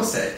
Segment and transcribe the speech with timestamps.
[0.00, 0.32] varicocele.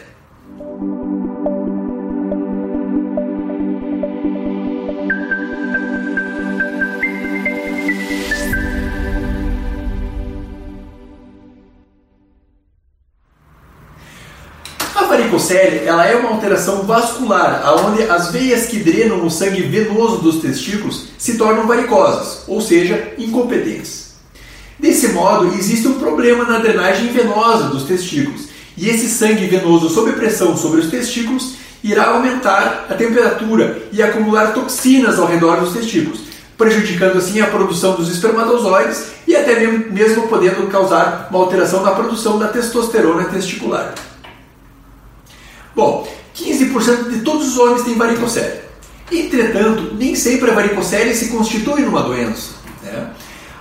[14.95, 20.17] A varicocele ela é uma alteração vascular, onde as veias que drenam o sangue venoso
[20.17, 24.13] dos testículos se tornam varicosas, ou seja, incompetentes.
[24.77, 30.11] Desse modo, existe um problema na drenagem venosa dos testículos, e esse sangue venoso sob
[30.13, 36.21] pressão sobre os testículos irá aumentar a temperatura e acumular toxinas ao redor dos testículos,
[36.57, 42.39] prejudicando assim a produção dos espermatozoides e até mesmo podendo causar uma alteração na produção
[42.39, 43.93] da testosterona testicular.
[45.75, 48.61] Bom, 15% de todos os homens têm varicocele.
[49.11, 52.51] Entretanto, nem sempre a varicocele se constitui numa doença.
[52.81, 53.09] Né?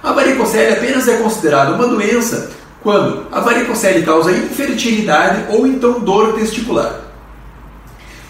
[0.02, 2.50] A varicocele apenas é considerada uma doença
[2.82, 7.00] quando a varicocele causa infertilidade ou então dor testicular.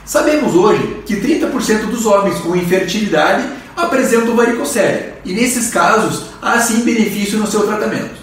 [0.05, 6.83] Sabemos hoje que 30% dos homens com infertilidade apresentam varicocele e nesses casos há sim
[6.83, 8.21] benefício no seu tratamento.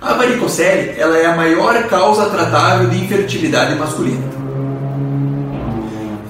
[0.00, 4.24] A varicocele ela é a maior causa tratável de infertilidade masculina.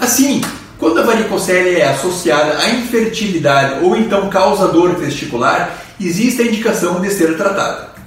[0.00, 0.40] Assim,
[0.78, 7.00] quando a varicocele é associada à infertilidade ou então causa dor testicular, existe a indicação
[7.00, 7.99] de ser tratada.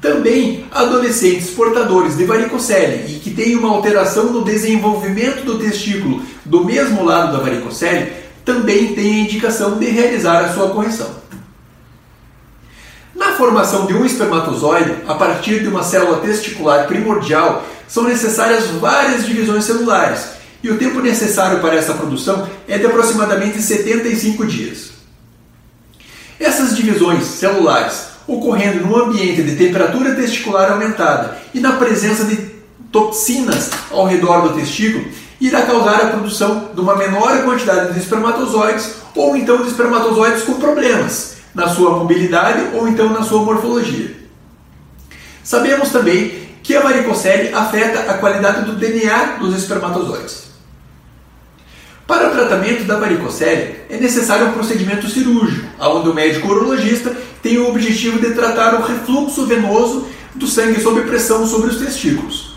[0.00, 6.64] Também adolescentes portadores de varicocele e que têm uma alteração no desenvolvimento do testículo do
[6.64, 8.12] mesmo lado da varicocele
[8.44, 11.20] também têm a indicação de realizar a sua correção.
[13.14, 19.26] Na formação de um espermatozoide, a partir de uma célula testicular primordial, são necessárias várias
[19.26, 20.28] divisões celulares
[20.62, 24.92] e o tempo necessário para essa produção é de aproximadamente 75 dias.
[26.38, 32.36] Essas divisões celulares ocorrendo num ambiente de temperatura testicular aumentada e na presença de
[32.92, 35.04] toxinas ao redor do testículo,
[35.40, 40.54] irá causar a produção de uma menor quantidade de espermatozoides ou então de espermatozoides com
[40.54, 44.14] problemas na sua mobilidade ou então na sua morfologia.
[45.42, 50.49] Sabemos também que a varicocele afeta a qualidade do DNA dos espermatozoides.
[52.10, 57.56] Para o tratamento da varicocele, é necessário um procedimento cirúrgico, onde o médico urologista tem
[57.58, 62.56] o objetivo de tratar o refluxo venoso do sangue sob pressão sobre os testículos.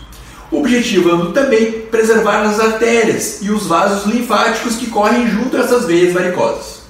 [0.50, 6.12] Objetivando também preservar as artérias e os vasos linfáticos que correm junto a essas veias
[6.12, 6.82] varicosas.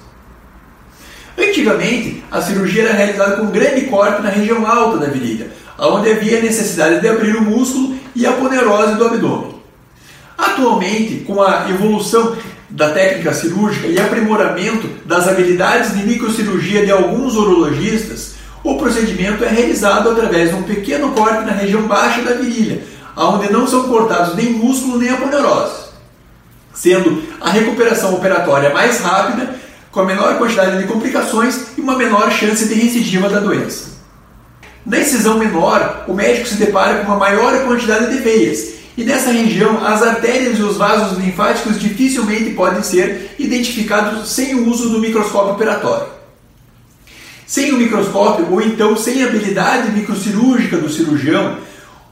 [1.37, 6.41] Antigamente, a cirurgia era realizada com grande corte na região alta da virilha, onde havia
[6.41, 9.53] necessidade de abrir o músculo e a ponerose do abdômen.
[10.35, 12.35] Atualmente, com a evolução
[12.75, 19.47] da técnica cirúrgica e aprimoramento das habilidades de microcirurgia de alguns urologistas, o procedimento é
[19.47, 22.83] realizado através de um pequeno corte na região baixa da virilha,
[23.15, 25.85] onde não são cortados nem músculo nem a ponerose,
[26.73, 29.55] sendo a recuperação operatória mais rápida,
[29.89, 33.95] com a menor quantidade de complicações e uma menor chance de recidiva da doença.
[34.85, 39.29] Na incisão menor, o médico se depara com uma maior quantidade de veias e nessa
[39.29, 44.99] região, as artérias e os vasos linfáticos dificilmente podem ser identificados sem o uso do
[44.99, 46.07] microscópio operatório.
[47.45, 51.57] Sem o microscópio, ou então sem a habilidade microcirúrgica do cirurgião,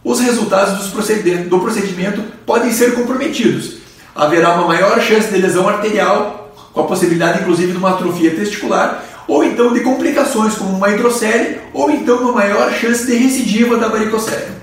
[0.04, 3.78] os resultados do procedimento podem ser comprometidos.
[4.14, 9.06] Haverá uma maior chance de lesão arterial, com a possibilidade inclusive de uma atrofia testicular,
[9.26, 13.88] ou então de complicações como uma hidrocele, ou então uma maior chance de recidiva da
[13.88, 14.62] varicocele.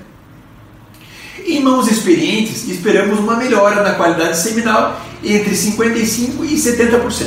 [1.47, 7.27] Em mãos experientes, esperamos uma melhora na qualidade seminal entre 55% e 70%.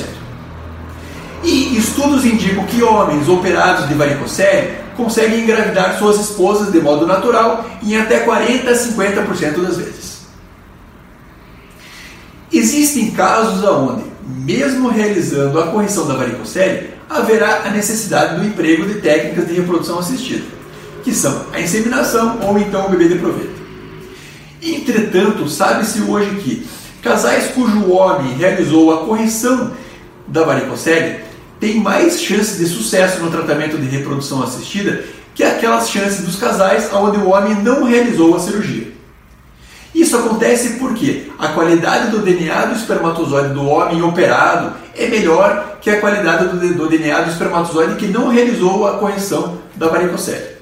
[1.44, 7.70] E estudos indicam que homens operados de varicocele conseguem engravidar suas esposas de modo natural
[7.84, 10.14] em até 40 a 50% das vezes.
[12.52, 14.04] Existem casos onde,
[14.46, 20.00] mesmo realizando a correção da varicocele, haverá a necessidade do emprego de técnicas de reprodução
[20.00, 20.46] assistida,
[21.04, 23.63] que são a inseminação ou então o bebê de proveito.
[24.64, 26.68] Entretanto, sabe-se hoje que
[27.02, 29.74] casais cujo homem realizou a correção
[30.26, 31.20] da varicocele
[31.60, 35.04] têm mais chances de sucesso no tratamento de reprodução assistida
[35.36, 38.94] que aquelas chances dos casais onde o homem não realizou a cirurgia.
[39.94, 45.90] Isso acontece porque a qualidade do DNA do espermatozoide do homem operado é melhor que
[45.90, 50.54] a qualidade do, DNA do espermatozoide que não realizou a correção da varicocele.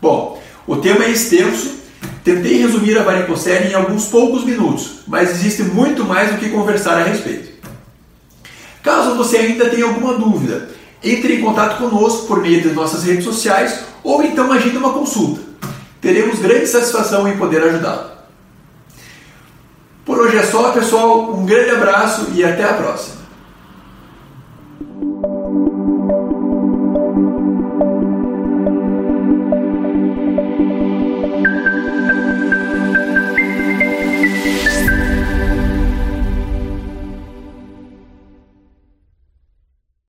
[0.00, 1.83] Bom, o tema é extenso
[2.24, 6.98] Tentei resumir a varicocele em alguns poucos minutos, mas existe muito mais do que conversar
[6.98, 7.52] a respeito.
[8.82, 10.70] Caso você ainda tenha alguma dúvida,
[11.02, 15.42] entre em contato conosco por meio das nossas redes sociais ou então agende uma consulta.
[16.00, 18.10] teremos grande satisfação em poder ajudá-lo.
[20.04, 21.32] Por hoje é só, pessoal.
[21.32, 23.23] Um grande abraço e até a próxima.